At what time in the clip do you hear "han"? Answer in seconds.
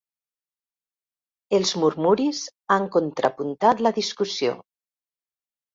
2.77-2.89